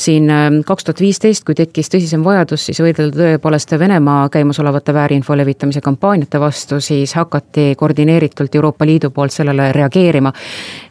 siin 0.00 0.28
kaks 0.66 0.86
tuhat 0.86 1.00
viisteist, 1.02 1.44
kui 1.46 1.56
tekkis 1.58 1.90
tõsisem 1.92 2.24
vajadus, 2.24 2.66
siis 2.68 2.80
võidelda 2.82 3.16
tõepoolest 3.16 3.74
Venemaa 3.80 4.28
käimasolevate 4.32 4.94
väärinfo 4.94 5.36
levitamise 5.38 5.80
kampaaniate 5.84 6.40
vastu, 6.40 6.80
siis 6.84 7.14
hakati 7.16 7.74
koordineeritult 7.78 8.54
Euroopa 8.54 8.86
Liidu 8.86 9.10
poolt 9.14 9.34
sellele 9.34 9.70
reageerima. 9.72 10.32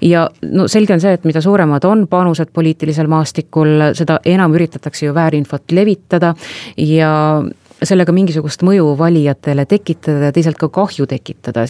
ja 0.02 0.28
no 0.52 0.68
selge 0.68 0.94
on 0.94 1.02
see, 1.02 1.14
et 1.14 1.26
mida 1.28 1.42
suuremad 1.42 1.86
on 1.86 2.08
panused 2.08 2.54
poliitilisel 2.54 3.08
maastikul, 3.08 3.90
seda 3.94 4.20
enam 4.26 4.56
üritatakse 4.56 5.06
ju 5.06 5.16
väärinfot 5.16 5.72
levitada 5.72 6.34
ja 6.78 7.42
sellega 7.84 8.14
mingisugust 8.16 8.64
mõju 8.66 8.94
valijatele 9.00 9.66
tekitada 9.70 10.30
ja 10.30 10.36
teisalt 10.36 10.60
ka 10.60 10.70
kahju 10.74 11.08
tekitada. 11.10 11.66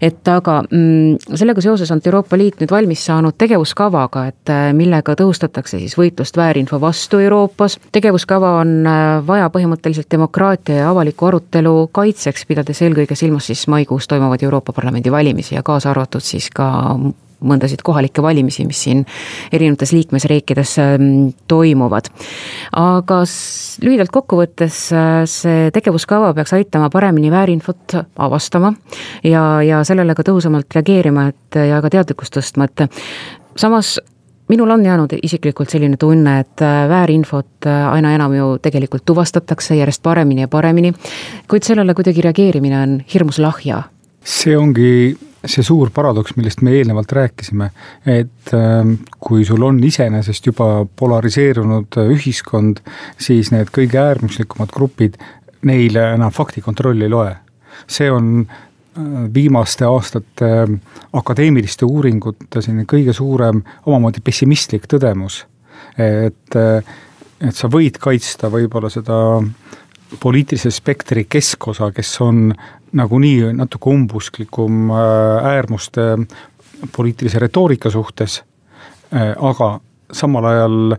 et 0.00 0.28
aga 0.28 0.60
mm, 0.70 1.34
sellega 1.34 1.60
seoses 1.64 1.90
on 1.90 2.00
Euroopa 2.04 2.36
Liit 2.36 2.60
nüüd 2.60 2.70
valmis 2.70 3.04
saanud 3.06 3.36
tegevuskavaga, 3.38 4.26
et 4.32 4.52
äh, 4.52 4.70
millega 4.76 5.16
tõhustatakse 5.18 5.80
siis 5.80 5.96
võitlust 5.98 6.36
väärinfo 6.36 6.80
vastu 6.80 7.18
Euroopas. 7.18 7.78
tegevuskava 7.92 8.56
on 8.60 8.86
äh, 8.86 9.26
vaja 9.26 9.50
põhimõtteliselt 9.50 10.10
demokraatia 10.10 10.82
ja 10.82 10.90
avaliku 10.90 11.26
arutelu 11.26 11.88
kaitseks, 11.92 12.46
pidades 12.46 12.82
eelkõige 12.82 13.14
silmas 13.14 13.46
siis 13.46 13.66
maikuus 13.68 14.08
toimuvaid 14.08 14.42
Euroopa 14.42 14.72
Parlamendi 14.72 15.12
valimisi 15.12 15.54
ja 15.54 15.62
kaasa 15.62 15.90
arvatud 15.90 16.22
siis 16.22 16.50
ka 16.50 16.66
mõndasid 17.40 17.82
kohalikke 17.84 18.22
valimisi, 18.24 18.64
mis 18.68 18.82
siin 18.86 19.04
erinevates 19.52 19.92
liikmesriikides 19.92 20.76
ähm, 20.82 21.10
toimuvad. 21.48 22.10
aga 22.72 23.20
lühidalt 23.84 24.12
kokkuvõttes 24.14 24.80
äh, 24.96 25.22
see 25.30 25.70
tegevuskava 25.74 26.32
peaks 26.34 26.56
aitama 26.56 26.90
paremini 26.90 27.30
väärinfot 27.30 27.98
avastama 28.16 28.74
ja, 29.24 29.62
ja 29.62 29.84
sellele 29.84 30.14
ka 30.14 30.24
tõhusamalt 30.26 30.72
reageerima, 30.74 31.28
et 31.32 31.60
ja 31.68 31.80
ka 31.84 31.92
teadlikkust 31.92 32.38
tõstma, 32.38 32.70
et 32.70 32.88
samas 33.56 33.96
minul 34.48 34.70
on 34.70 34.84
jäänud 34.84 35.10
isiklikult 35.22 35.70
selline 35.70 35.96
tunne, 35.96 36.40
et 36.40 36.62
äh, 36.62 36.88
väärinfot 36.88 37.66
äh, 37.66 37.92
aina 37.92 38.14
enam 38.14 38.34
ju 38.34 38.58
tegelikult 38.62 39.04
tuvastatakse 39.04 39.76
järjest 39.76 40.02
paremini 40.02 40.46
ja 40.46 40.48
paremini, 40.48 40.94
kuid 41.48 41.66
sellele 41.66 41.94
kuidagi 41.94 42.22
reageerimine 42.22 42.80
on 42.82 42.98
hirmus 43.14 43.38
lahja. 43.38 43.82
see 44.24 44.56
ongi 44.58 45.16
see 45.50 45.64
suur 45.66 45.90
paradoks, 45.94 46.34
millest 46.36 46.62
me 46.66 46.74
eelnevalt 46.78 47.12
rääkisime, 47.12 47.70
et 48.06 48.52
ähm, 48.56 48.94
kui 49.20 49.44
sul 49.44 49.62
on 49.66 49.78
iseenesest 49.84 50.46
juba 50.50 50.86
polariseerunud 50.98 51.98
ühiskond, 52.06 52.82
siis 53.18 53.52
need 53.54 53.72
kõige 53.74 54.00
äärmuslikumad 54.02 54.72
grupid, 54.74 55.18
neile 55.66 56.12
enam 56.14 56.32
faktikontrolli 56.34 57.06
ei 57.06 57.12
loe. 57.12 57.34
see 57.86 58.10
on 58.10 58.46
äh, 58.46 58.54
viimaste 59.34 59.84
aastate 59.84 60.46
ähm, 60.62 60.78
akadeemiliste 61.12 61.84
uuringute 61.84 62.62
selline 62.62 62.86
kõige 62.88 63.12
suurem 63.12 63.62
omamoodi 63.86 64.22
pessimistlik 64.24 64.88
tõdemus, 64.88 65.44
et, 65.98 66.56
äh, 66.56 66.94
et 67.40 67.54
sa 67.54 67.68
võid 67.68 68.00
kaitsta 68.00 68.50
võib-olla 68.52 68.90
seda 68.90 69.18
poliitilise 70.20 70.70
spektri 70.70 71.26
keskosa, 71.28 71.90
kes 71.92 72.14
on 72.24 72.52
nagunii 72.96 73.52
natuke 73.56 73.90
umbusklikum 73.92 74.90
äh, 74.90 75.48
äärmuste 75.54 76.12
poliitilise 76.96 77.40
retoorika 77.42 77.90
suhtes, 77.90 78.42
äh, 79.12 79.32
aga 79.36 79.76
samal 80.12 80.52
ajal 80.52 80.96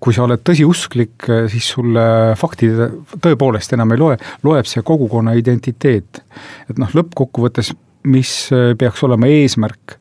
kui 0.00 0.16
sa 0.16 0.24
oled 0.24 0.40
tõsiusklik, 0.40 1.26
siis 1.52 1.66
sulle 1.74 2.02
faktid 2.40 2.78
tõepoolest 3.20 3.74
enam 3.76 3.90
ei 3.92 4.00
loe, 4.00 4.14
loeb 4.48 4.68
see 4.68 4.80
kogukonna 4.80 5.34
identiteet. 5.36 6.22
et 6.70 6.78
noh, 6.80 6.88
lõppkokkuvõttes, 6.96 7.74
mis 8.08 8.30
peaks 8.80 9.02
olema 9.04 9.28
eesmärk, 9.28 9.98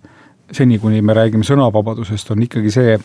seni 0.55 0.79
kuni 0.79 1.01
me 1.01 1.13
räägime 1.13 1.43
sõnavabadusest, 1.43 2.31
on 2.31 2.45
ikkagi 2.45 2.71
see, 2.71 2.95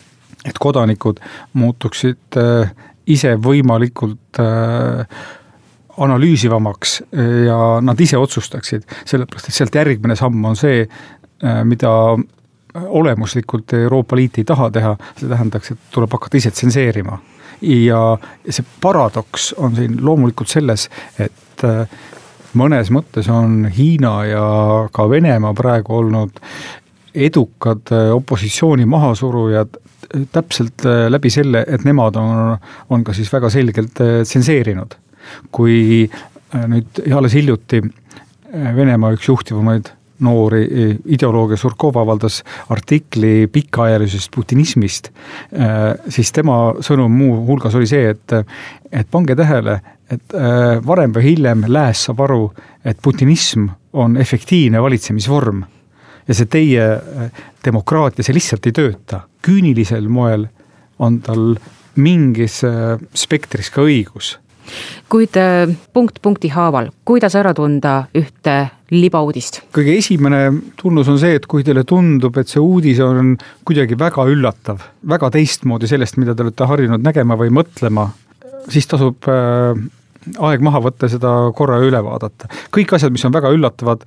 et 0.44 0.58
kodanikud 0.60 1.20
muutuksid 1.58 2.38
äh, 2.40 2.72
ise 3.10 3.34
võimalikult 3.40 4.40
äh, 4.40 5.04
analüüsivamaks 5.96 7.02
ja 7.46 7.58
nad 7.82 8.00
ise 8.00 8.18
otsustaksid, 8.18 8.86
sellepärast 9.06 9.50
et 9.50 9.58
sealt 9.58 9.74
järgmine 9.74 10.16
samm 10.18 10.44
on 10.44 10.56
see, 10.58 10.84
äh, 11.44 11.60
mida 11.64 11.92
olemuslikult 12.74 13.72
Euroopa 13.78 14.16
Liit 14.16 14.38
ei 14.38 14.48
taha 14.48 14.70
teha, 14.74 14.96
see 15.18 15.30
tähendaks, 15.30 15.70
et 15.70 15.86
tuleb 15.94 16.16
hakata 16.16 16.40
ise 16.40 16.50
tsenseerima. 16.50 17.18
ja 17.62 18.18
see 18.50 18.64
paradoks 18.80 19.54
on 19.62 19.76
siin 19.76 19.94
loomulikult 20.04 20.50
selles, 20.50 20.88
et 21.18 21.64
äh, 21.64 21.86
mõnes 22.58 22.90
mõttes 22.90 23.30
on 23.30 23.64
Hiina 23.76 24.14
ja 24.26 24.48
ka 24.92 25.06
Venemaa 25.10 25.54
praegu 25.54 25.96
olnud 26.00 26.42
edukad 27.14 27.92
opositsiooni 28.14 28.86
mahasurujad 28.90 29.78
täpselt 30.32 30.82
läbi 31.08 31.30
selle, 31.30 31.64
et 31.68 31.84
nemad 31.86 32.16
on, 32.18 32.56
on 32.90 33.04
ka 33.06 33.14
siis 33.14 33.30
väga 33.32 33.50
selgelt 33.50 34.02
tsenseerinud. 34.26 34.98
Kui 35.50 36.08
nüüd 36.54 37.04
alles 37.10 37.34
hiljuti 37.34 37.82
Venemaa 38.54 39.10
üks 39.16 39.26
juhtivamaid 39.26 39.88
noori 40.22 40.62
ideoloogia 41.04 41.56
Surkov 41.58 41.96
avaldas 41.98 42.42
artikli 42.72 43.46
pikaajalisest 43.52 44.30
putinismist, 44.34 45.10
äh, 45.58 45.94
siis 46.08 46.32
tema 46.32 46.58
sõnum 46.84 47.12
muuhulgas 47.18 47.74
oli 47.74 47.88
see, 47.90 48.12
et, 48.14 48.36
et 48.92 49.10
pange 49.10 49.36
tähele, 49.38 49.80
et 50.10 50.36
äh, 50.38 50.78
varem 50.86 51.14
või 51.14 51.32
hiljem 51.32 51.66
lääs 51.68 52.06
saab 52.08 52.24
aru, 52.28 52.42
et 52.84 53.00
putinism 53.02 53.68
on 53.92 54.16
efektiivne 54.20 54.82
valitsemisvorm. 54.82 55.64
ja 56.28 56.34
see 56.34 56.46
teie 56.46 56.84
äh, 56.94 57.42
demokraatia, 57.64 58.24
see 58.24 58.36
lihtsalt 58.36 58.66
ei 58.66 58.72
tööta, 58.72 59.24
küünilisel 59.44 60.08
moel 60.08 60.46
on 60.98 61.18
tal 61.20 61.56
mingis 61.94 62.62
spektris 63.14 63.68
ka 63.70 63.82
õigus 63.82 64.36
kuid 65.12 65.36
punkt 65.92 66.20
punkti 66.22 66.50
haaval, 66.54 66.90
kuidas 67.04 67.36
ära 67.38 67.54
tunda 67.56 67.96
ühte 68.16 68.56
libauudist? 68.94 69.62
kõige 69.74 69.96
esimene 69.98 70.44
tunnus 70.80 71.10
on 71.12 71.18
see, 71.20 71.38
et 71.38 71.46
kui 71.50 71.64
teile 71.66 71.84
tundub, 71.88 72.36
et 72.40 72.50
see 72.50 72.62
uudis 72.62 73.00
on 73.04 73.34
kuidagi 73.66 73.98
väga 74.00 74.26
üllatav, 74.30 74.82
väga 75.14 75.30
teistmoodi 75.34 75.90
sellest, 75.90 76.18
mida 76.22 76.34
te 76.34 76.46
olete 76.46 76.70
harjunud 76.70 77.04
nägema 77.04 77.38
või 77.40 77.52
mõtlema, 77.54 78.08
siis 78.72 78.88
tasub 78.90 79.28
äh, 79.30 79.78
aeg 80.48 80.64
maha 80.64 80.82
võtta, 80.88 81.10
seda 81.12 81.34
korra 81.56 81.80
üle 81.84 82.00
vaadata. 82.04 82.50
kõik 82.74 82.96
asjad, 82.96 83.12
mis 83.12 83.24
on 83.26 83.34
väga 83.34 83.52
üllatavad, 83.54 84.04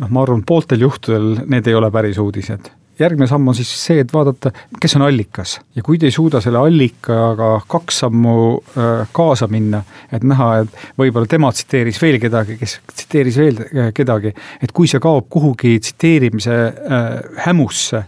noh, 0.00 0.10
ma 0.10 0.26
arvan, 0.26 0.44
pooltel 0.46 0.84
juhtudel 0.86 1.36
need 1.46 1.66
ei 1.66 1.78
ole 1.78 1.90
päris 1.94 2.20
uudised 2.22 2.70
järgmine 2.98 3.28
samm 3.28 3.48
on 3.48 3.56
siis 3.56 3.70
see, 3.80 4.00
et 4.02 4.12
vaadata, 4.12 4.52
kes 4.80 4.96
on 4.98 5.06
allikas. 5.06 5.58
Ja 5.76 5.84
kui 5.86 5.98
te 5.98 6.08
ei 6.08 6.14
suuda 6.14 6.40
selle 6.44 6.60
allikaga 6.62 7.50
kaks 7.68 8.00
sammu 8.04 8.36
äh, 8.56 9.04
kaasa 9.16 9.48
minna, 9.52 9.82
et 10.12 10.24
näha, 10.24 10.50
et 10.64 10.80
võib-olla 10.98 11.28
tema 11.30 11.52
tsiteeris 11.52 12.00
veel 12.02 12.20
kedagi, 12.22 12.58
kes 12.60 12.78
tsiteeris 12.94 13.40
veel 13.42 13.62
äh, 13.66 13.92
kedagi, 13.96 14.32
et 14.62 14.72
kui 14.76 14.88
see 14.90 15.02
kaob 15.02 15.28
kuhugi 15.32 15.76
tsiteerimise 15.80 16.56
äh, 16.56 17.08
hämusse, 17.46 18.04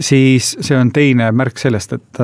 siis 0.00 0.54
see 0.60 0.78
on 0.78 0.92
teine 0.94 1.28
märk 1.36 1.58
sellest, 1.60 1.92
et 1.98 2.22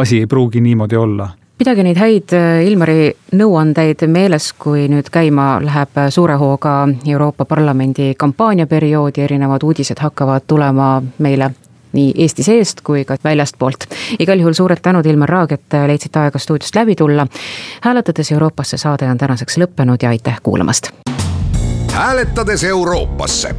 asi 0.00 0.22
ei 0.22 0.30
pruugi 0.30 0.62
niimoodi 0.64 0.96
olla 0.96 1.28
pidage 1.60 1.82
neid 1.84 1.98
häid 2.00 2.32
äh, 2.32 2.62
Ilmari 2.64 3.10
nõuandeid 3.36 4.06
meeles, 4.08 4.50
kui 4.56 4.86
nüüd 4.88 5.10
käima 5.12 5.58
läheb 5.60 5.98
suure 6.08 6.38
hooga 6.40 6.86
Euroopa 7.04 7.44
Parlamendi 7.44 8.14
kampaaniaperiood 8.18 9.20
ja 9.20 9.26
erinevad 9.28 9.66
uudised 9.68 10.00
hakkavad 10.00 10.46
tulema 10.48 11.02
meile 11.18 11.50
nii 11.92 12.14
Eesti 12.24 12.46
seest 12.46 12.80
kui 12.86 13.04
ka 13.04 13.16
väljastpoolt. 13.24 13.84
igal 14.18 14.38
juhul 14.40 14.56
suured 14.56 14.80
tänud, 14.82 15.06
Ilmar 15.06 15.28
Raag, 15.28 15.52
et 15.52 15.76
leidsite 15.86 16.18
aega 16.18 16.38
stuudiost 16.38 16.76
läbi 16.76 16.96
tulla. 16.96 17.26
hääletades 17.80 18.32
Euroopasse 18.32 18.76
saade 18.76 19.10
on 19.10 19.18
tänaseks 19.18 19.58
lõppenud 19.58 20.00
ja 20.02 20.08
aitäh 20.08 20.40
kuulamast. 20.42 20.90
hääletades 21.92 22.64
Euroopasse. 22.64 23.54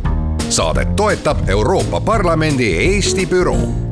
saadet 0.49 0.95
toetab 0.95 1.49
Euroopa 1.49 2.02
Parlamendi 2.02 2.73
Eesti 2.78 3.26
büroo 3.26 3.90